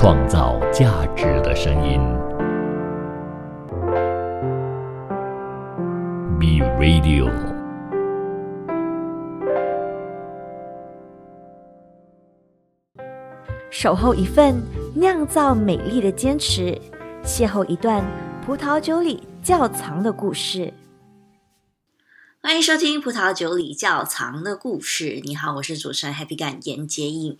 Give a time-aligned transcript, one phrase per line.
[0.00, 1.98] 创造价值的声音。
[6.38, 7.28] B Radio。
[13.72, 14.62] 守候一份
[14.94, 16.80] 酿造美丽的坚持，
[17.24, 18.04] 邂逅一段
[18.46, 20.72] 葡萄酒里窖藏的故事。
[22.40, 25.04] 欢迎收听《葡萄酒里窖藏的故事》。
[25.24, 27.36] 你好，我是主持人 Happy 感严洁印。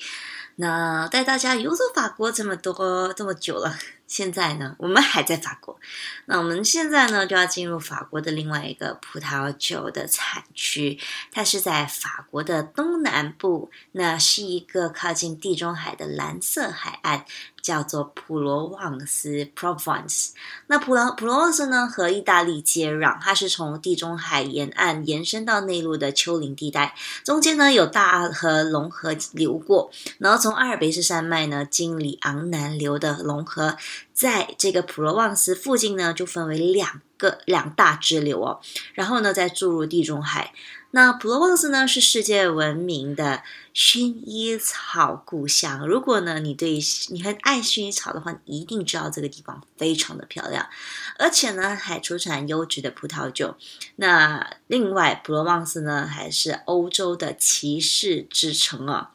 [0.61, 5.79] 那带大家游走法国这么多这么久了， 现在呢，我们还在法国。
[6.27, 10.99] 那我们现在呢，就要进入法国的另外一个葡萄酒的产区，
[11.31, 17.25] 它是在法国的东南部，那是一个靠近地中海的蓝色海岸。
[17.63, 20.31] 叫做普罗旺斯 （Provence）。
[20.67, 26.95] 那普罗普罗旺斯呢，和意大利接壤，它是从地中海沿岸延伸到内陆的丘陵地带，
[27.25, 33.77] 中间呢有大河龙河流过，然后从阿尔卑斯山脉呢经里昂南流的龙河，
[34.13, 38.61] 在这个普罗旺斯附近呢就分为两个两大支流哦，
[38.95, 40.53] 然后呢再注入地中海。
[40.91, 43.43] 那普罗旺斯呢是世界闻名的
[43.75, 45.87] 薰衣草故乡。
[45.87, 46.79] 如果呢你对
[47.11, 50.67] 你很爱薰衣草的话，你一定知道这个地方非常的漂亮，
[51.19, 53.57] 而且呢还出产优质的葡萄酒。
[53.97, 59.11] 那另外普罗旺斯呢还是欧洲的骑士之城啊，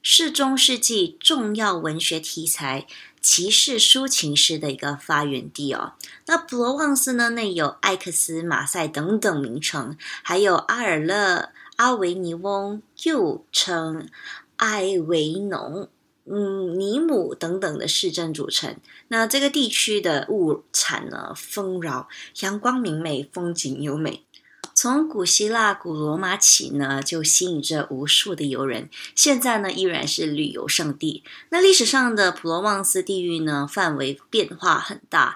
[0.00, 2.86] 是中世纪重要文学题材。
[3.20, 5.94] 骑士抒情诗的一个发源地哦。
[6.26, 14.08] 那普罗旺斯呢，内有艾克斯、马赛等等名城，还有阿尔勒、阿维尼翁，又称
[14.56, 15.88] 埃维农、
[16.24, 18.76] 嗯尼姆等等的市镇组成。
[19.08, 22.08] 那这个地区的物产呢丰饶，
[22.40, 24.24] 阳光明媚，风景优美。
[24.80, 28.88] 从古希腊、古罗马起呢，就吸引着无数的游人。
[29.12, 31.24] 现在呢，依然是旅游胜地。
[31.48, 35.34] 那历史上的普罗旺斯地域呢，范围变化很大。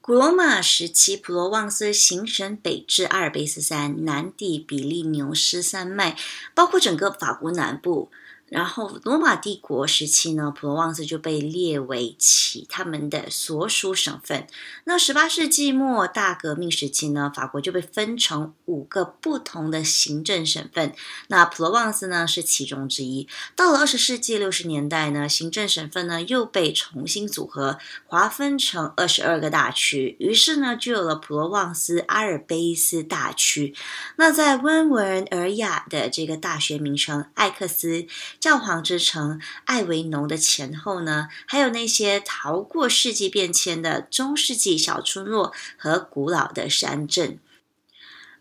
[0.00, 6.16] 古罗马时期，普罗旺斯形成北至阿尔卑斯山，南抵比利牛斯山脉，
[6.54, 8.12] 包括整个法国南部。
[8.54, 14.46] 然后罗马帝国时期呢，普罗旺斯就被列为其他们的所属省份。
[14.84, 20.94] 那十八世纪末大革命时期呢，法国就被分成五个不同的行政省份。
[21.26, 23.26] 那普罗旺斯呢是其中之一。
[23.56, 30.14] 到了二十世纪六十年代呢，行政省份呢又被重新组合，划分成二十二个大区。
[30.20, 33.74] 于是呢，就有了普罗旺斯阿尔卑斯大区。
[34.14, 38.06] 那在温文尔雅的这个大学名称艾克斯。
[38.44, 47.38] 教皇之城艾维农的前后呢，还有那些逃过世纪变迁的中世纪小村落和古老的山镇。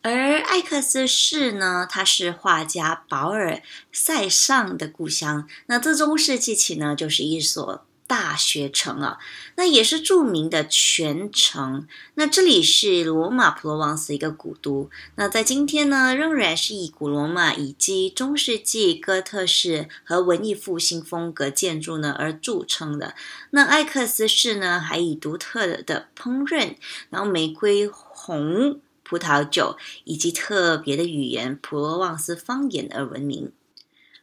[0.02, 3.62] 而艾克斯市呢，它是画家保尔
[3.94, 5.48] 塞尚的故乡。
[5.68, 7.86] 那自中世纪起呢，就是一所。
[8.16, 9.18] 大学城啊，
[9.56, 11.88] 那也是著名的泉城。
[12.14, 14.92] 那这里是罗马普罗旺斯一个古都。
[15.16, 23.16] 那在今天呢，仍然是以古罗马以及中世纪哥特式和文艺复兴风格建筑呢而著称的。
[23.50, 26.76] 那艾克斯市呢，还以独特的烹饪，
[27.10, 33.52] 然后玫瑰红葡萄酒以及特别的语言普罗旺斯方言而闻名。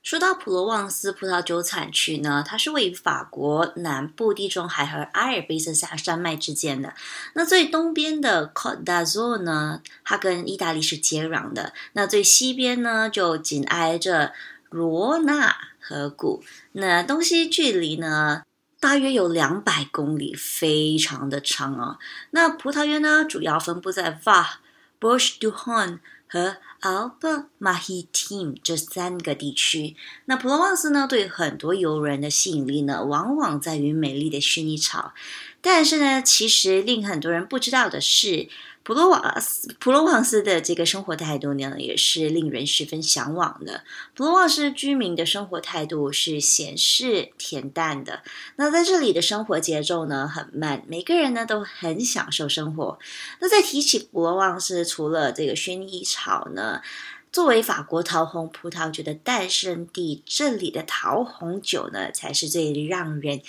[0.02, 6.94] 说到普罗旺斯葡萄酒产区呢，它是位于法国南部地中海和阿尔卑斯山山脉之间的。
[7.34, 11.74] 那最东边的 Cote d'Azur 呢，它跟意大利是接壤的。
[11.92, 14.32] 那最西边呢，就紧挨着
[14.70, 16.42] 罗纳河谷。
[16.72, 18.44] 那东西距离呢，
[18.80, 21.98] 大约有两百公里，非常的长啊。
[22.30, 24.46] 那葡萄园呢，主要分布在 Va、
[24.98, 25.98] Bouche du Rhône
[26.32, 29.96] 和 Alba m a h i t i m 这三个地区，
[30.26, 35.12] 那普罗旺斯呢，对很多游人的吸引力呢，往往在于美丽的薰衣草。
[35.60, 38.48] 但是呢，其实令很多人不知道的是。
[38.82, 43.84] 普罗旺斯，普罗旺斯的这个生活态度呢，也是令人十分向往的。
[44.16, 48.22] 普罗旺斯居民的生活态度是闲适恬淡的。
[48.56, 52.98] 那在这里的生活节奏呢很慢，每个人呢都很享受生活。
[53.40, 56.80] 那在提起普罗旺斯，除了这个薰衣草呢，
[57.32, 63.40] 作为法国桃红葡萄酒的诞生地，这里的桃红酒呢才是最让人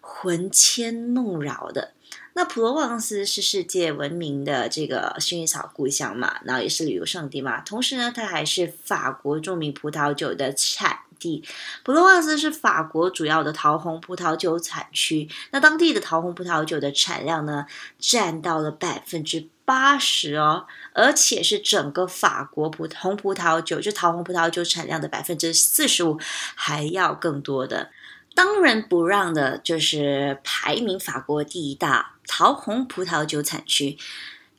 [0.00, 1.92] 魂牵梦绕的。
[2.34, 7.60] 那普罗旺斯是世界闻名的这个薰衣草故乡嘛，然后也是旅游胜地嘛。
[7.62, 11.42] 同时呢，它还是法国著名葡萄酒的产地。
[11.82, 15.28] 普罗旺斯是法国主要的桃红葡萄酒产区。
[15.50, 17.66] 那当地的桃红葡萄酒的产量呢，
[17.98, 26.18] 占到了百分之八十哦，而且是整个法国葡红葡萄酒就桃红葡萄酒产量的百分之四十五
[26.56, 27.92] 还要更多的。
[28.34, 33.96] 当仁不让的就是排名法国第一大桃红葡萄酒产区。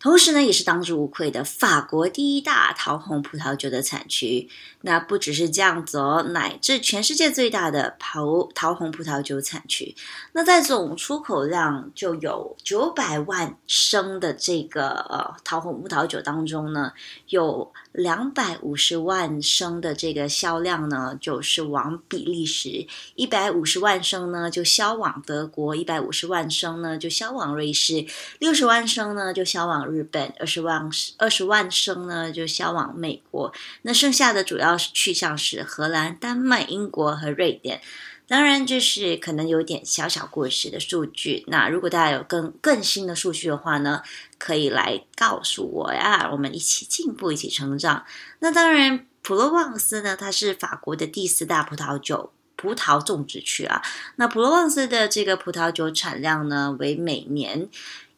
[0.01, 4.49] 同时呢，也是当之无愧的法国第一大桃红葡萄酒的产区。
[4.81, 9.95] 那不只是这样子哦，乃至全世界最大的桃桃红葡萄酒产区。
[10.31, 16.91] 那在总出口量就有九百万升的这个呃桃红葡萄酒当中呢，
[17.27, 28.07] 有两百五十万升的这个销量呢，就是往比利时；一百五十万升呢就销往德国；一百五十万升呢就销往瑞士；
[28.39, 29.81] 六十万升呢就销往。
[29.91, 33.53] 日本二十万二十万升呢，就销往美国。
[33.81, 37.81] 那剩下的主要去向是荷兰、丹麦、英国和瑞典。
[38.27, 41.43] 当然，这是可能有点小小过时的数据。
[41.47, 44.01] 那如果大家有更更新的数据的话呢，
[44.43, 48.03] 可以来告诉我呀，我们一起进步，一起成长。
[48.39, 53.83] 那当然，普罗旺斯呢，它是法国的第四大葡萄酒葡萄种植区啊。
[54.15, 57.69] 那普罗旺斯的这个葡萄酒产量呢，为每年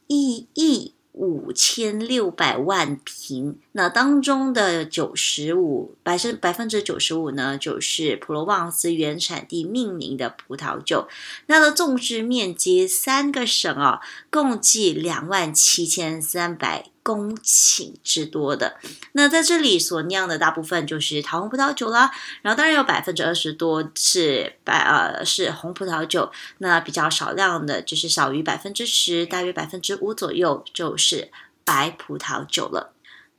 [0.08, 0.94] 一亿。
[1.14, 11.08] 五千六百万瓶，那当中的九十五百分百分之九十五呢，就是普罗旺斯原产地命名的葡萄酒。
[11.48, 14.02] 它的种植面积三个省啊，
[14.32, 16.93] 共计两万七千三百。
[17.04, 18.78] 公顷之多的，
[19.12, 22.10] 那在这里所酿的大部分就是桃红葡萄酒啦，
[22.42, 31.30] 然后当然有百分之二十多是白呃是红葡萄酒，那比较少量的就是少于百分之十，大约百分之五左右就是
[31.66, 32.93] 白葡萄酒了。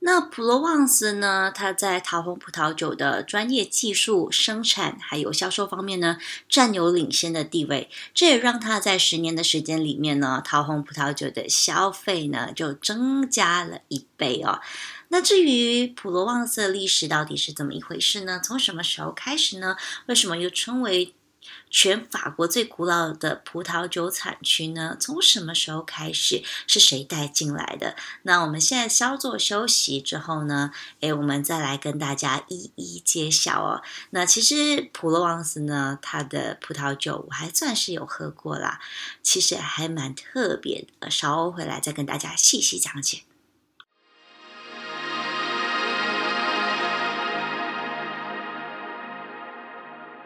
[0.07, 1.51] 那普罗旺斯呢？
[1.51, 7.89] 它在桃红葡萄酒的专业技术、生产还有销售方面呢，占有领先的地位。
[8.13, 14.61] 这也让它在十年的时间里面呢，桃红葡萄酒的消费呢就增加了一倍哦。
[15.07, 18.39] 那至于普罗旺斯的历史到底是怎么一回事呢？
[18.43, 19.75] 从什么时候开始呢？
[20.05, 21.15] 为什么又称为？
[21.75, 24.95] 全法国最古老的葡萄酒产区呢？
[24.97, 26.41] 从什么时候开始？
[26.65, 27.97] 是谁带进来的？
[28.21, 30.71] 那我们现在稍作休息之后呢？
[31.01, 33.83] 诶，我们再来跟大家一一揭晓哦。
[34.11, 38.79] 那其实普罗旺斯呢，它的葡萄酒我还算是有喝过啦，
[39.21, 41.11] 其实还蛮特别的。
[41.11, 43.23] 稍后回来再跟大家细细讲解。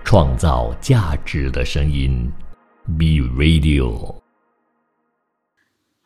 [0.10, 2.28] 创造价值的声音
[2.98, 4.19] ，B Radio。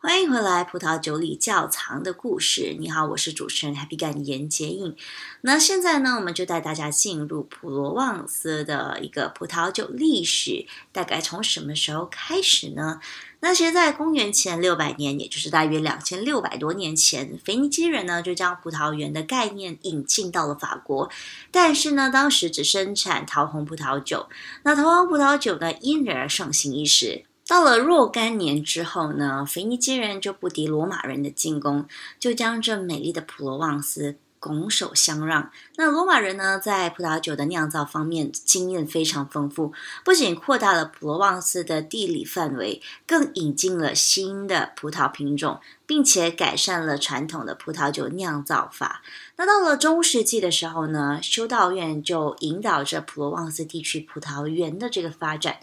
[0.06, 2.76] 欢迎回来，葡萄酒里窖藏的故事。
[2.78, 4.94] 你好，我是主持人 Happy 感言接应。
[5.40, 13.00] 那现在呢，我们就带大家进入普罗旺斯的一个葡萄酒历史，大概从什么时候开始呢？
[13.40, 21.10] 那其实，在公元前六百年，也就是大约两千六百多年前，腓尼基人呢就将葡萄园的概念引进到了法国。
[21.50, 24.28] 但是呢，当时只生产桃红葡萄酒。
[24.64, 27.24] 那桃红葡萄酒呢，因而盛行一时。
[27.46, 31.86] 到了若干年之后呢，腓尼基人就不敌罗马人的进攻，
[32.18, 34.16] 就将这美丽的普罗旺斯。
[34.40, 35.50] 拱手相让。
[35.76, 39.72] 那罗马人呢，在葡萄酒的酿造方面经验非常丰富，
[40.04, 49.00] 不仅扩大了普罗旺斯的地理范围，更引进了新的葡萄品种，并且改善了传统的葡萄酒酿造法。
[49.36, 55.56] 那到了中世纪的时候呢，修道院就引导着普罗旺斯地区葡萄园的这个发展。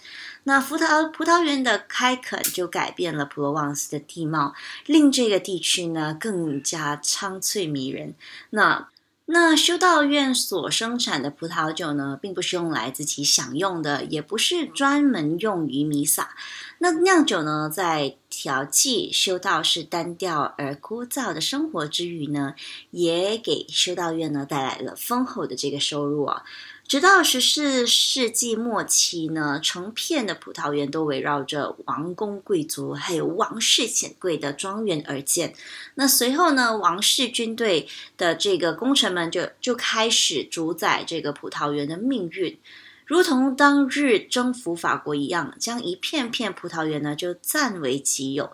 [0.43, 4.53] 那葡萄葡萄园的开垦就改变了普罗旺斯的地貌，
[4.85, 8.15] 令这个地区呢更加苍翠迷人。
[8.49, 8.89] 那
[9.25, 16.31] 那修道院所生产的葡萄酒呢，并不是用来自己享用的，也不是专门用于弥撒。
[16.79, 22.55] 那酿酒呢，在调剂修道士单调而枯燥的生活之余呢，
[22.89, 26.43] 也给修道院呢带来了丰厚的这个收入啊。
[26.91, 35.53] 直到十四世纪末期呢，成片的葡萄园都围绕着王公贵族还有王室显贵的庄园而建。
[35.95, 42.59] 那随后呢，王室军队的这个功臣们就就开始主宰这个葡萄园的命运。
[43.05, 48.51] 如同当日征服法国一样，将一片片葡萄园呢就占为己有。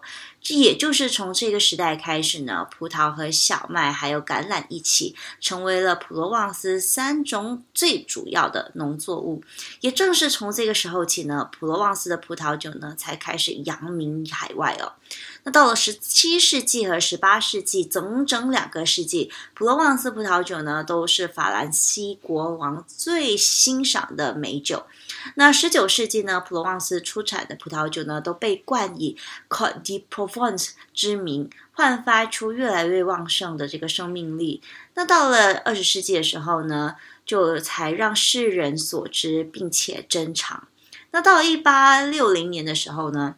[0.48, 9.44] 这也就是从这个时代开始呢，葡萄和小麦还有橄榄一起成为了普罗旺斯三种最主要的农作物。
[9.82, 14.94] 也正是从这个时候起呢，普罗旺斯的葡萄酒呢才开始扬名海外哦。
[15.44, 24.86] 那到了十七世纪和十八世纪，整整两个世纪，普罗旺斯葡萄酒呢都是法兰西国王最欣赏的美酒。
[25.36, 29.18] 那十九世纪呢，普罗旺斯出产的葡萄酒呢都被冠以
[29.50, 34.62] c o t de Provence 之名，焕发出越来越旺盛的这个生命力。
[34.96, 40.68] 那到了二十世纪的时候呢，就才让世人所知并且珍藏。
[41.12, 43.36] 那到一八六零年的时候呢，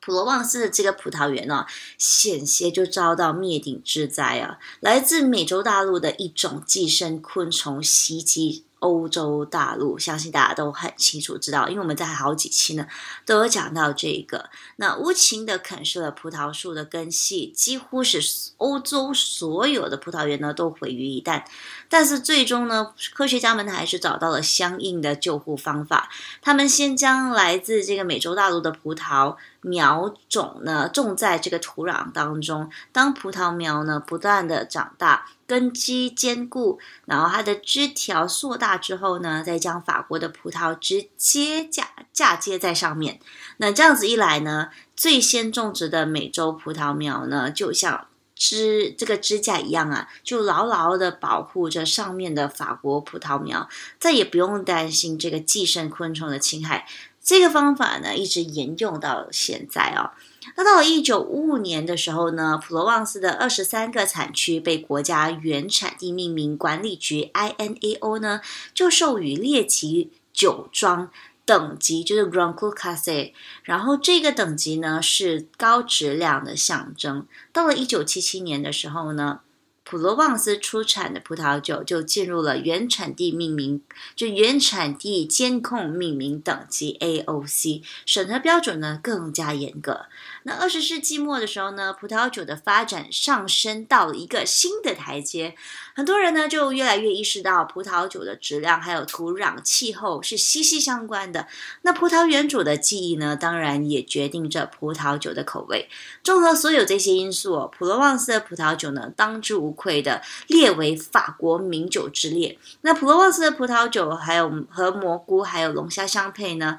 [0.00, 4.58] 普罗旺斯的这个葡萄园呢，险些就遭到灭顶之灾啊！
[4.80, 8.64] 来自美洲大陆的一种寄生昆虫袭击。
[8.84, 12.86] 欧洲大陆，相信大家都很清楚知道，因为我们在好几期呢
[13.24, 14.50] 都有讲到这个。
[14.76, 18.20] 那无情的啃食了葡萄树的根系，几乎是
[18.58, 21.44] 欧洲所有的葡萄园呢都毁于一旦。
[21.88, 26.10] 但是最终呢，科学家们还是找到了相应的救护方法。
[26.42, 35.26] 他们先将来自这个美洲大陆的葡萄苗种呢种在这个土壤当中，当葡萄苗呢不断的长大。
[35.46, 43.20] 根基坚固，然后它的枝条硕大之后呢，再将法国的葡萄枝接嫁嫁接在上面。
[43.58, 53.68] 那这样子一来呢，最先种植的美洲葡萄苗呢，就像枝这个支架一样啊，就牢牢的保护着上面的法国葡萄苗，
[54.00, 56.86] 再也不用担心这个寄生昆虫的侵害。
[57.24, 60.12] 这个方法呢，一直沿用到现在哦。
[60.56, 68.42] 那到了一九五五年的时候呢，普罗旺斯的二十三个产区被国家原产地命名管理局 （INAO） 呢，
[68.74, 71.10] 就授予列级酒庄
[71.46, 77.26] 等级，就是 Grand Cru c a s e 然后这个等级呢是高质量的象征。
[77.52, 79.40] 到了一九七七年的时候呢。
[79.86, 83.82] 普罗旺斯出产的葡萄酒就进入了原产地命名，
[84.16, 90.06] 就原产地监控命名等级 AOC，审核标准呢更加严格。
[90.46, 95.54] 那二十世纪末的时候呢，葡萄酒的发展上升到了一个新的台阶，
[95.94, 101.48] 很多人呢就越来越意识到葡萄酒的质量还有土壤气候是息息相关的。
[101.80, 105.88] 那葡萄园主的记忆呢，当然也决定着葡萄酒的口味。
[106.22, 112.58] 综合所有这些因素，普罗旺斯的葡萄酒呢，当之无愧的列为法国名酒之列。
[112.82, 116.78] 那普罗旺斯的葡萄酒，还有和蘑菇还有龙虾相配呢，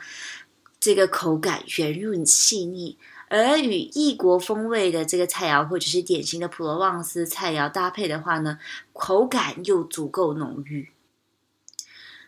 [0.79, 2.98] 这个口感圆润细腻，
[3.29, 8.60] 而与异国风味的这个菜肴或者是典型的普罗旺斯菜肴搭配的话呢，
[8.94, 10.89] 口感又足够浓郁。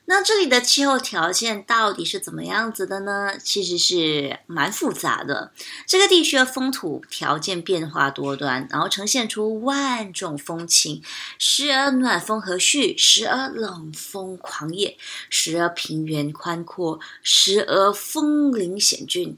[0.10, 3.34] 那这里的气候条件到底是怎么样子的呢？
[3.38, 5.52] 其实是蛮复杂的。
[5.86, 11.04] 这个地区的风土条件变化多端，然后呈现出万种风情，
[11.38, 14.98] 时而暖风和煦，时而冷风狂野，
[15.30, 19.38] 时而平原宽阔，时而峰林险峻。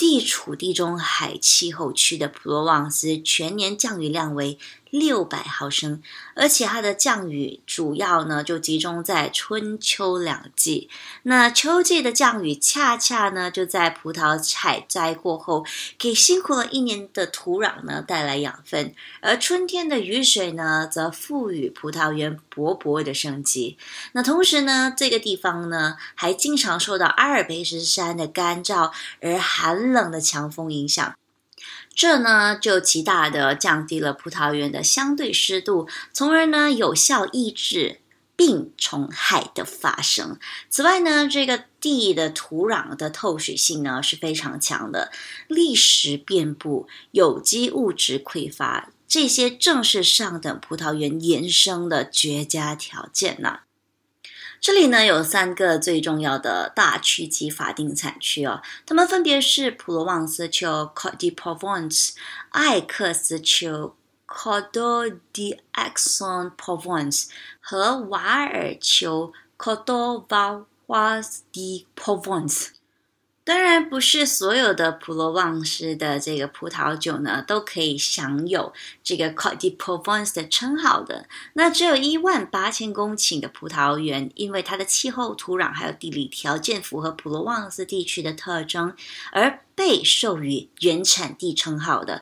[0.00, 4.58] 地处地中海气候区的普罗旺斯，全年降雨量为。
[4.90, 6.02] 六百毫升，
[6.34, 10.90] 而且它的降雨主要呢就集中在春秋两季。
[11.22, 15.64] 那秋季的降雨恰恰呢就在葡萄采摘过后，
[15.98, 23.78] 给辛苦了一年的土壤呢带来养分，而春天的雨水呢则赋予葡萄园勃勃的生机。
[24.12, 31.14] 那同时呢，这个地方呢还经常受到阿尔卑斯山的干燥而寒冷的强风影响。
[31.94, 38.00] 这呢就极大的降低了葡萄园的相对湿度，从而呢有效抑制
[38.36, 40.38] 病虫害的发生。
[40.70, 45.12] 此外呢，这个地的土壤的透水性呢是非常强的，
[45.48, 53.60] 砾石遍布，有机物质匮乏，这些正是上等葡萄园延伸的绝佳条件呢。
[54.60, 62.10] 这里呢有三个最重要的大区级法定产区哦，它们分别是普罗旺斯丘 （Cote d'Provence）、
[62.50, 72.79] 艾克斯丘 （Cote d'Axon Provence） 和瓦尔丘 （Cote d'Valois-de-Provence）。
[73.42, 81.26] 当然，不是所有的普罗旺斯的这个葡萄酒呢，都可以享有这个 c o t de Provence 的称号的。
[81.54, 88.94] 那只有一万八千公顷的葡萄园，因为它的气候、土壤还有地理条件符合普罗旺斯地区的特征，
[89.32, 92.20] 而被授予原产地称号的。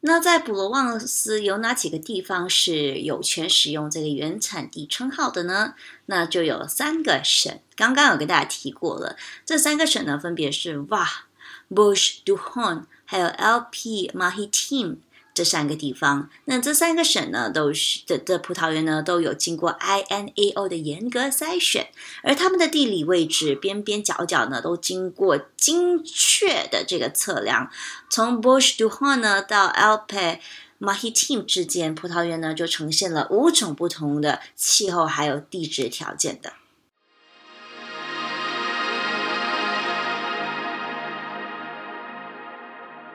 [0.00, 5.74] 那在普罗旺斯有哪几个地方是有权使用这个原产地称号的呢？
[6.06, 9.16] 那就有三个省，刚刚有跟大家提过了。
[9.44, 11.26] 这三个省呢，分别是哇、
[11.68, 14.98] Bush、d u h o n 还有 LP、Mahitim。
[15.38, 21.90] 这三个地方，那这三个省呢，都是的的葡萄园呢，都有经过 INAO 的严格筛选，
[22.24, 27.70] 而他们的地理位置边边角角呢，都经过精确的这个测量。
[28.10, 30.40] 从 Bush du h o n 呢到 Alpe
[30.80, 36.54] Mahitim 之间，葡萄园呢就呈现了五种不同的气候还有地质条件的，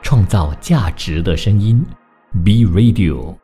[0.02, 1.84] 创造价值的声音。
[2.42, 3.38] B Radio，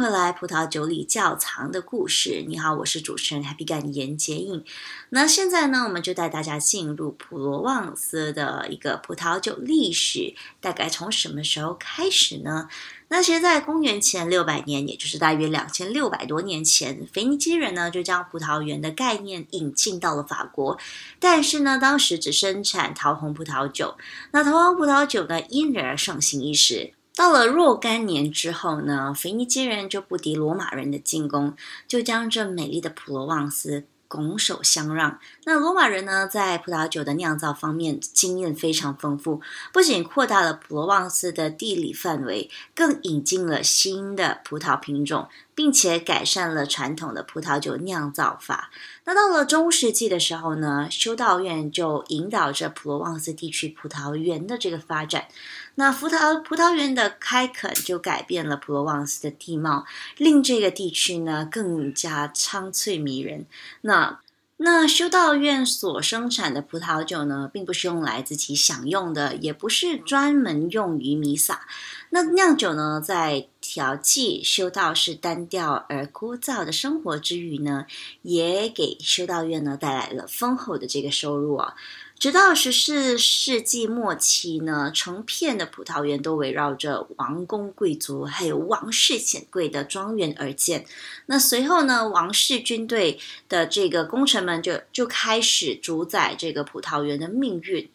[0.00, 2.42] 回来，葡萄酒里窖藏的故事。
[2.48, 4.64] 你好，我是主持人 Happy 干严洁印。
[5.10, 12.70] 那现在呢，我们就带大家进入普罗旺斯的一个葡萄酒历史，大概从什么时候开始呢？
[13.08, 20.78] 那其实，在公元前六百年，也就是大约两千六百多年前，腓尼基人呢就将葡萄园的概念引进到了法国。
[21.18, 23.98] 但是呢，当时只生产桃红葡萄酒。
[24.30, 26.94] 那桃红葡萄酒呢，因人而盛行一时。
[27.20, 31.54] 到了若干年之后呢，腓尼基人就不敌罗马人的进攻，
[31.86, 35.18] 就将这美丽的普罗旺斯拱手相让。
[35.44, 45.28] 那罗马人呢，在葡萄酒的酿造方面经验非常丰富，不仅扩大了普罗旺斯的地理范围，更引进了新的葡萄品种，
[45.60, 48.70] 并且改善了传统的葡萄酒酿造法。
[49.04, 55.26] 那到了中世纪的时候呢，修道院就引导着普罗旺斯地区葡萄园的这个发展。
[55.74, 59.84] 那葡萄葡萄园的开垦就改变了普罗旺斯的地貌，
[60.16, 63.44] 令这个地区呢更加苍翠迷人。
[63.82, 64.18] 那
[64.62, 71.66] 那修道院所生产的葡萄酒呢，并不是用来自己享用的，也不是专门用于弥撒。
[72.10, 77.86] 那酿酒呢，在调剂修道士单调而枯燥的生活之余呢，
[78.22, 81.76] 也给修道院呢带来了丰厚的这个收入啊。
[82.18, 90.84] 直到十四世纪末期呢，成片的葡萄园都围绕着王公贵族还有王室显贵的庄园而建。
[91.26, 97.88] 那随后呢，王室军队的这个功臣们就就开始主宰这个葡萄园的命运。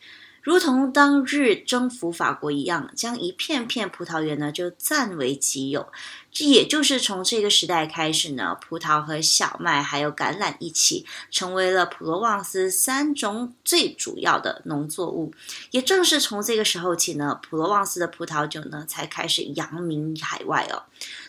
[0.46, 5.88] 如同当日征服法国一样，将一片片葡萄园呢就占为己有。
[6.36, 15.34] 这也就是从这个时代开始呢，葡萄和小麦还有橄榄一起成为了普罗旺斯三种最主要的农作物。
[15.72, 20.84] 也正是从这个时候起呢，普罗旺斯的葡萄酒呢才开始扬名海外哦。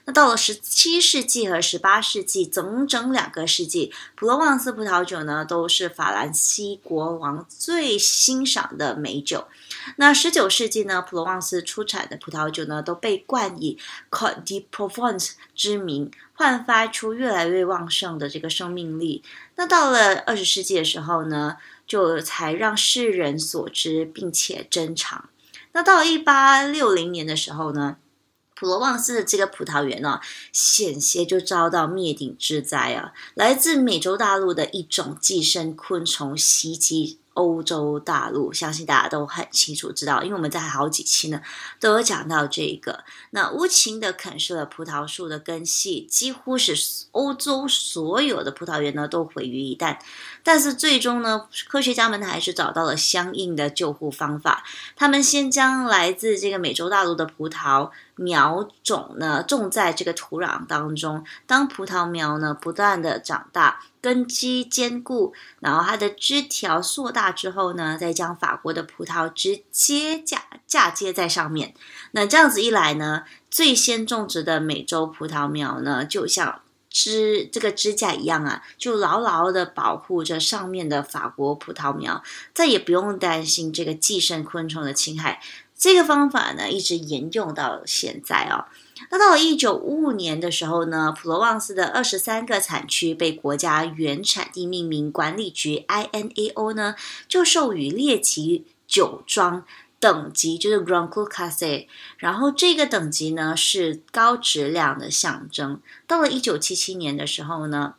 [0.07, 9.47] 那到了十七世纪和十八世纪，整整两个世纪，普罗旺斯葡萄酒呢都是法兰西国王最欣赏的美酒。
[9.99, 13.79] 那十九世纪呢，普罗旺斯出产的葡萄酒呢都被冠以
[14.11, 14.65] “Cote de
[14.97, 19.23] Font 之名，焕发出越来越旺盛的这个生命力。
[19.57, 25.29] 那到了二十世纪的时候呢，就才让世人所知并且珍藏。
[25.73, 27.99] 那到了一八六零年的时候呢？
[28.59, 30.19] 普罗旺斯的这个葡萄园呢，
[30.51, 33.13] 险些就遭到灭顶之灾啊！
[33.35, 37.19] 来自美洲大陆的一种寄生昆虫袭击。
[37.37, 41.41] 欧洲大陆，相信大家都很清楚知道，因为我们在好几期呢
[41.79, 43.05] 都有讲到这个。
[43.31, 46.75] 那无情的啃噬了葡萄树的根系，几乎是
[47.13, 49.99] 欧洲所有的葡萄园呢都毁于一旦。
[50.43, 54.65] 但是最终呢，科学家们还是找到了相应的救护方法。
[54.97, 63.81] 他们先将来自这个美洲大陆的葡萄苗种呢种在这个土壤当中，当葡萄苗呢不断的长大。
[63.99, 71.75] 根基坚固，然后它的枝条硕大之后呢，再将法国的葡萄直接嫁嫁接在上面。
[72.13, 82.23] 那这样子一来呢，最先种植的美洲葡萄苗呢，就像枝这个支架一样啊，就牢牢的保护着上面的法国葡萄苗，
[82.55, 85.41] 再也不用担心这个寄生昆虫的侵害。
[85.77, 88.65] 这个方法呢，一直沿用到现在哦。
[89.11, 96.95] 那到了一九五五年的时候呢，普罗旺斯的二十三个产区被国家原产地命名管理局 （INAO） 呢，
[97.29, 99.65] 就授予列级酒庄
[100.01, 101.87] 等级，就是 Grand Cru Classe。
[102.17, 105.81] 然后这个等级呢，是高质量的象征。
[106.07, 107.97] 到了一九七七年的时候呢。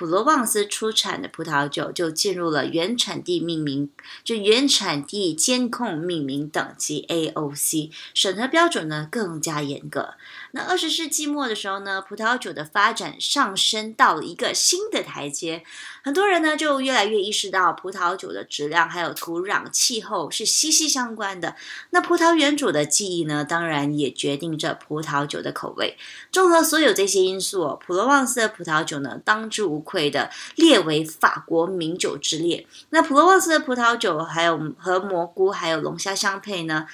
[0.00, 3.90] 普罗旺斯出产的葡萄酒就进入了原产地命名，
[4.24, 10.14] 就原产地监控命名等级 AOC，审核标准呢更加严格。
[10.52, 15.64] 那二十世纪末的时候呢，葡萄酒的发展上升到了一个新的台阶，
[16.02, 21.56] 很多人呢就越来越意识到葡萄酒的质量还有土壤气候是息息相关的。
[21.90, 25.96] 那葡萄园主的记忆呢，当然也决定着葡萄酒的口味。
[26.32, 32.66] 综合所有这些因素，普罗旺斯的葡萄酒呢，当之无愧的列为法国名酒之列。
[32.90, 36.86] 那普罗旺斯的葡萄酒还有和蘑菇还有龙虾相配呢，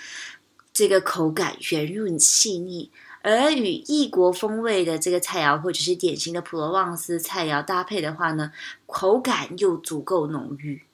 [0.72, 2.90] 这个口感圆润细腻。
[3.34, 8.52] 而与异国风味的这个菜肴，或者是典型的普罗旺斯菜肴搭配的话呢，
[8.86, 10.84] 口感又足够浓郁。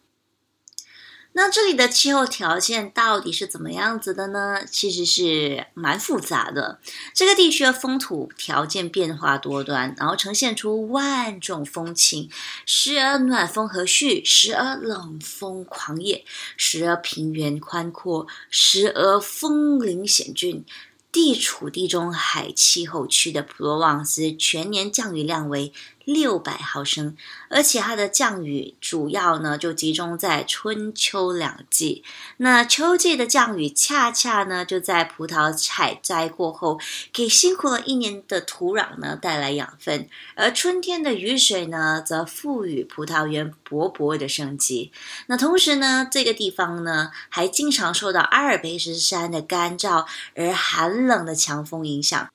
[1.35, 4.65] 那这里的气候条件到底是怎么样子的呢？
[4.67, 6.79] 其实是蛮复杂的。
[7.15, 12.31] 这个地区的风土条件变化多端，然后呈现出万种风情，
[12.67, 16.25] 时而暖风和煦，时而冷风狂野，
[16.57, 20.65] 时而平原宽阔，时而峰林险峻。
[21.13, 25.71] 地处地中海气候区的普罗旺斯，全年降雨量为。
[26.05, 27.17] 六百毫升，
[27.49, 32.05] 而且它的降雨主要呢就集中在春秋两季。
[32.39, 36.81] 那秋季的降雨恰恰呢就在葡萄采摘过后，
[37.13, 44.93] 给辛苦了一年的土壤呢带来养分，而春天的雨水呢则赋予葡萄园勃勃的生机。
[45.27, 52.29] 那同时呢，这个地方呢还经常受到阿尔卑斯山的干燥而寒冷的强风影响。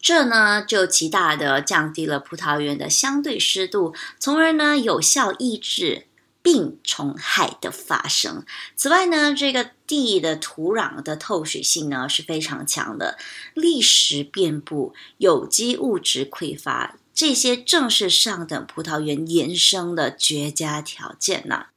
[0.00, 6.06] 这呢就极大的降低了葡萄园的相对湿度，从而呢有效抑制
[6.42, 8.44] 病虫害的发生。
[8.76, 13.16] 此外呢，这个地的土壤的透水性呢是非常强的，
[13.54, 21.68] 砾石遍布，有机物质匮乏，这些正是上等葡萄园延伸的绝佳条件呐。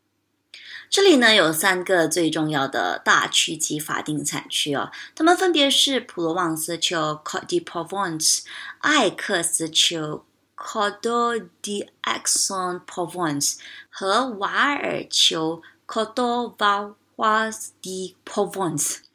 [0.90, 8.44] 这里呢有三个最重要的大区级法定产区哦，它们分别是普罗旺斯丘 （Côte d'Provence）、
[8.80, 13.58] 艾克斯丘 （Cote d'Axon Provence）
[13.90, 19.07] 和瓦尔丘 （Côte d'Valois d'Provence）。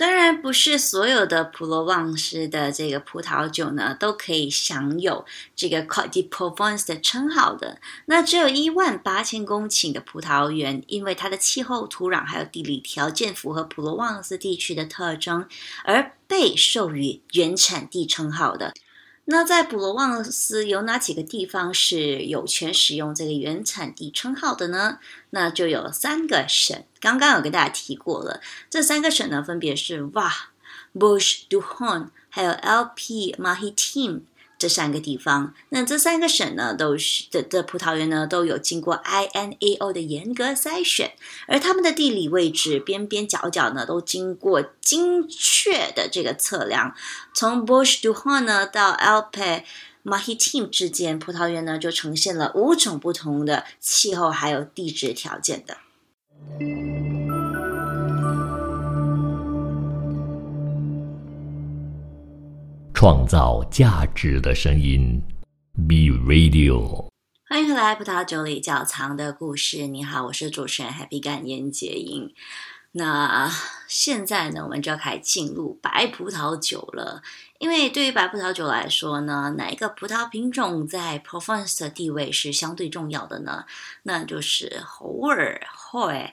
[0.00, 7.78] 当然，不是所有的普罗旺斯的这个葡萄酒呢，都可以享有这个 c o t de Provence 的称号的。
[8.06, 15.46] 那只有一万八千公顷的葡萄园，因为它的气候、土壤还有地理条件符合普罗旺斯地区的特征，
[15.84, 18.72] 而被授予原产地称号的。
[19.26, 24.98] 那在普罗旺斯有哪几个地方是有权使用这个原产地称号的呢？
[25.28, 28.40] 那就有三个省，刚刚有跟大家提过了。
[28.68, 30.32] 这三个省呢，分别是哇、
[30.94, 34.20] Bush、d u h o n 还有 LP、Mahitim。
[34.58, 41.14] 这三个地方，那这三个省呢，都是的的葡萄园呢，都有经过 INAO 的严格筛选，
[41.46, 46.94] 而他们的地理位置边边角角呢，都经过精确的这个测量。
[47.32, 49.62] 从 Bush du h o n 呢到 Alpe
[50.04, 55.78] Mahitim 之间，葡萄园呢就呈现了五种不同的气候还有地质条件的。
[62.92, 65.22] 创造价值的声音
[65.88, 67.06] ，B Radio。
[67.48, 69.86] 欢迎回来，葡萄酒里窖藏的故事。
[69.86, 72.30] 你好，我是主持人 Happy 感言结英。
[72.92, 73.50] 那
[73.86, 77.22] 现在呢，我们就要开始进入白葡萄酒了。
[77.58, 83.66] 因为对于白葡萄酒来说呢，哪一个葡萄品种在 Provence 的地位是相对重要的呢？
[84.04, 86.32] 那就是侯尔会。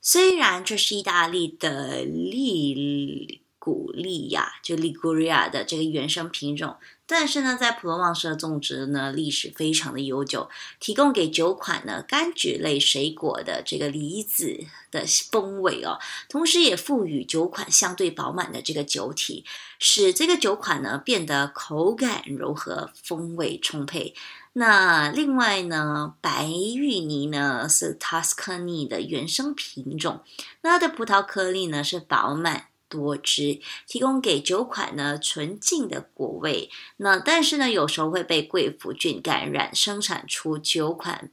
[0.00, 3.40] 虽然这是意大利的利。
[3.64, 10.48] 古利亚就利古利亚的这个原生品种，但是呢，在普罗旺斯的种植呢，历史非常的悠久，
[10.80, 19.44] 提供给酒款呢柑橘类水果的这个梨子的风味哦，同时也赋予酒款相对饱满的这个酒体，
[19.78, 24.14] 使这个酒款呢变得口感柔和，风味充沛。
[24.54, 30.22] 那另外呢，白玉泥呢是 Tuscany 的原生品种，
[30.62, 32.68] 那它的葡萄颗粒呢是饱满。
[32.94, 36.70] 多汁，提供给酒款呢纯净的果味。
[36.98, 41.32] 那但是呢，有时候会被贵腐菌感染，生产出酒款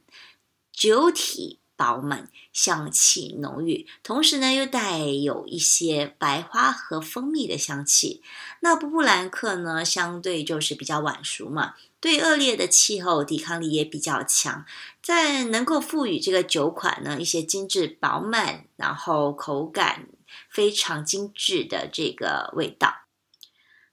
[0.72, 8.22] 酒体饱满，香气浓郁，同时呢又带有一些白花和蜂蜜的香气。
[8.60, 14.64] 那布布兰克呢，相对就是比较晚熟嘛，对恶劣的气候抵抗力也比较强，
[15.02, 20.06] 在能够赋予这个酒款呢一些精致饱满，然后口感。
[20.48, 23.02] 非常精致的这个味道。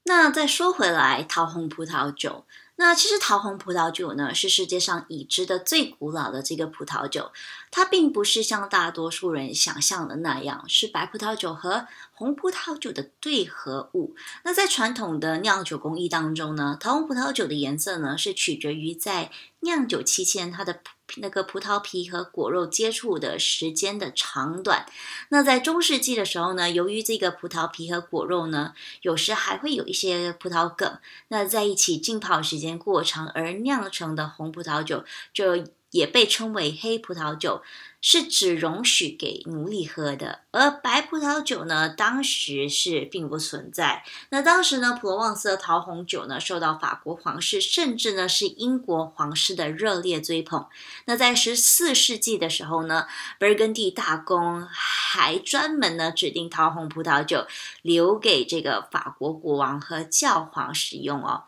[0.03, 2.45] 那再说回来，桃红葡萄酒。
[2.77, 7.33] 那其实桃红葡萄酒呢，是世界上已知的最古老的这个葡萄酒。
[7.69, 11.87] 它并不是像大多数人想象的那样，是白葡萄酒和
[12.19, 14.13] 红葡萄酒的对合物。
[14.43, 20.81] 那在传统的酿酒工艺当中呢，桃红葡萄酒的颜色呢，是取决于在酿酒期间它的。
[21.17, 24.85] 那个葡萄皮和果肉接触的时间的长短，
[25.29, 35.03] 那在中世纪的时候呢，由于这个葡萄皮和果肉呢，有时还会有一些葡萄梗，那在一起浸泡时间过长而酿成的红葡萄酒，
[35.33, 37.61] 就也被称为黑葡萄酒。
[38.01, 44.05] 是只容许给奴隶喝的，而白葡萄酒呢，当时是并不存在。
[44.29, 50.65] 那当时呢，普罗旺斯的桃红酒呢，受到法国皇室，甚至呢是英国皇室的热烈追捧。
[51.07, 53.05] 那在十四世纪的时候呢，
[53.37, 57.47] 勃艮第大公还专门呢指定桃红葡萄酒
[57.81, 61.43] 留给这个法国国王和教皇使用哦。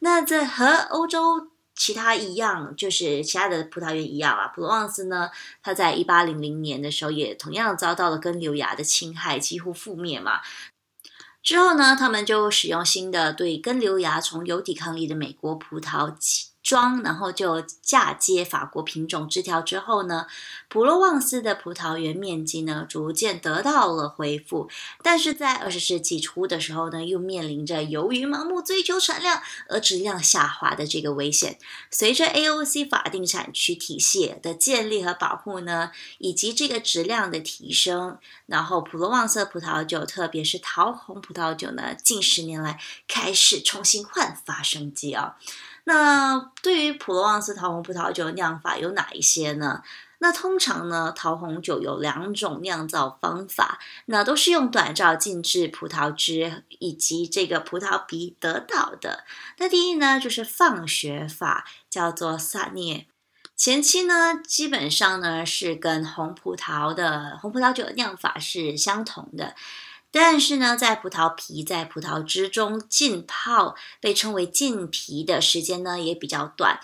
[0.00, 1.48] 那这和欧洲。
[1.76, 4.48] 其他一样，就是其他的葡萄园一样啊。
[4.48, 5.30] 普罗旺斯呢，
[5.62, 10.40] 它在一八零零年的时候也同样遭到了根瘤蚜的侵害，几乎覆灭嘛。
[11.42, 16.14] 之后呢，他们就使用新的对根瘤蚜从有抵抗力的美国葡萄。
[16.64, 20.26] 装，然后就嫁接法国品种枝条之后呢，
[20.68, 24.70] 普罗旺斯的葡萄园面积呢逐渐得到了恢复。
[25.02, 31.58] 但是在二十世纪初的时候呢，又面临着由于盲目追求产量而质量下滑的这个危险。
[31.90, 45.36] 随着 AOC 法定产区体系的建立和保护呢，以及这个质量的提升，然后普罗旺斯葡萄酒，特别是桃红葡萄酒呢，近十年来开始重新焕发生机啊。
[45.84, 49.82] 那对于普罗旺斯桃红葡萄酒的酿法有哪一些呢？
[50.18, 59.24] 那通常呢，桃红酒有两种酿造方法，那都是用短照浸制葡萄汁以及这个葡萄皮得到的。
[59.58, 63.06] 那第一呢，就是放血法，叫做萨涅。
[63.54, 69.54] 前期呢，基本上呢是跟红葡萄的红葡萄酒的酿法是相同的。
[70.16, 76.78] 但是呢，在葡萄皮在葡萄汁中浸泡，被称为浸皮的时间呢也比较短。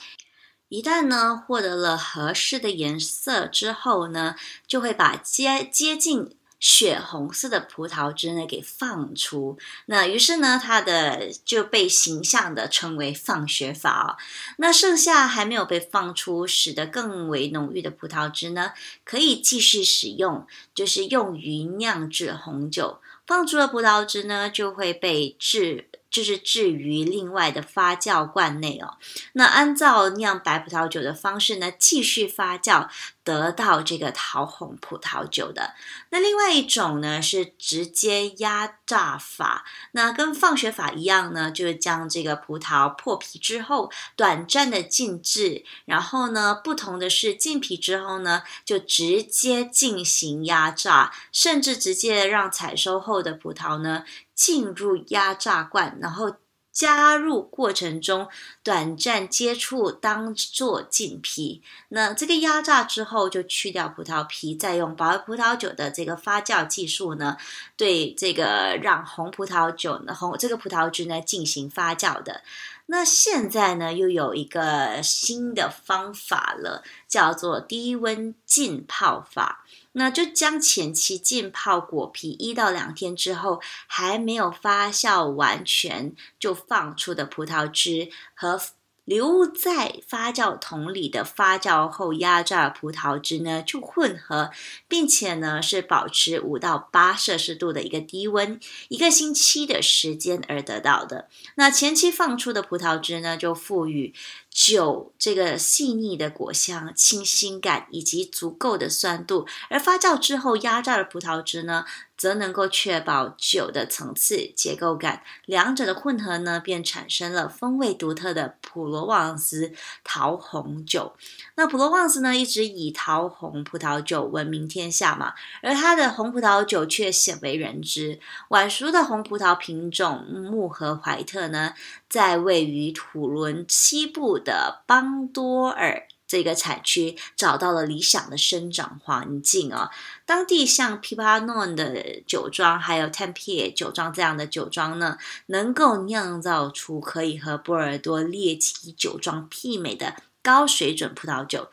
[0.68, 4.34] 一旦呢获得了合适的颜色之后呢，
[4.66, 9.56] 就会把接接近血红色的葡萄汁呢给放出。
[9.86, 14.18] 那于是呢，它的就被形象的称为放血法。
[14.58, 18.72] 那剩下还没有被放出，使得更为浓郁的葡萄汁呢，
[19.04, 23.00] 可以继续使用，就是用于酿制红酒。
[23.30, 28.98] 放出的葡萄汁呢，就会被治，就是置于另外的发酵罐内哦。
[29.32, 32.88] 那按照酿白葡萄酒的方式呢，继续发酵。
[33.22, 35.74] 得到这个桃红葡萄酒的
[36.08, 54.04] 那另外一种呢是直接压榨法，那跟放血法一样呢，就是将这个葡萄破皮之后短暂的静置，然后呢，不同的是浸皮之后呢，就直接进行压榨，甚至直接让采收后的葡萄呢
[54.40, 56.36] 进入压榨罐，然后。
[56.72, 58.28] 加入过程中
[58.62, 67.36] 短暂接触当做浸皮，那这个压榨之后就去掉葡萄皮，再用保葡萄酒的这个发酵技术呢，
[67.76, 72.42] 对这个让红葡萄酒呢红这个葡萄汁呢进行发酵的。
[72.86, 79.64] 那现在呢又有一个新的方法了，叫做低温浸泡法。
[79.92, 88.60] 那就将前期浸泡果皮一到两天之后，还没有发酵完全就放出的葡萄汁和
[89.04, 94.52] 留在发酵桶里的发酵后压榨葡萄汁呢，就混合，
[94.86, 101.28] 并且呢是保持五到八摄氏度的一个低温，一个星期的时间而得到的。
[101.56, 104.14] 那前期放出的葡萄汁呢，就赋予。
[104.50, 111.84] 酒这个细腻的果香、清新感以及足够的酸度，而发酵之后压榨的葡萄汁呢，
[112.16, 121.14] 则能够确保酒的层次、结构感，两者的混合呢，便产生了风味独特的普罗旺斯桃红酒。
[121.54, 128.18] 那普罗旺斯呢，一直以桃红葡萄酒闻名天下嘛，而它的红葡萄酒却鲜为人知。
[128.48, 131.74] 晚熟的红葡萄品种木和怀特呢，
[132.10, 134.40] 在位于土伦西部。
[134.44, 139.90] 的邦多尔这个产区找到了理想的生长环境啊，
[140.24, 151.68] 当地像皮帕诺的酒庄，还有 Tempe 酒庄这样的酒庄呢，能够酿造出可以和波尔多列级酒庄媲美的高水准葡萄酒。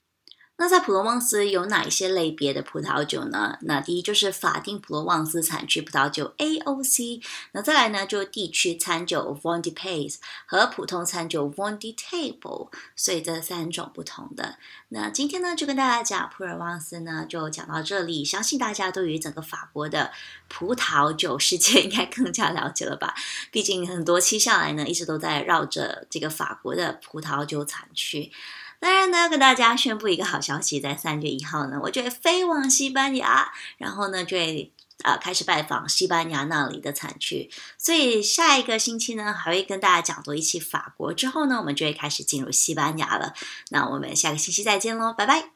[0.60, 3.60] 那在普罗旺斯有哪一些类别的葡萄酒呢？
[3.62, 11.90] 那第一就是法定普罗旺斯产区葡萄酒 AOC，那再来呢就地区餐酒 v o n d e p a c e 和普通餐酒 v o n d
[11.90, 14.58] e Table，所以这三种不同的。
[14.90, 20.12] 那今天呢就跟大家讲普罗旺斯呢就讲到这里，相信大家对于整个法国的
[20.48, 23.14] 葡萄酒世界应该更加了解了吧？
[23.52, 28.32] 毕竟很多期下来呢一直都在绕着这个法国的葡萄酒产区。
[28.80, 34.72] 当然呢，跟大家宣布一个好消息，在三月一号呢，我就会飞往西班牙，然后呢，就会
[35.04, 37.50] 啊开始拜访西班牙那里的产区。
[37.78, 43.34] 所以下一个星期呢，还会跟大家讲多一期法国，之后呢，我们就会开始进入西班牙了。
[43.72, 45.50] 那我们下个星期再见喽，拜拜！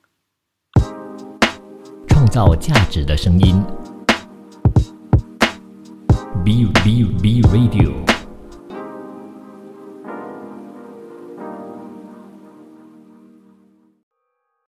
[2.07, 3.63] 创造价值的声音
[6.43, 8.11] ，B B B Radio。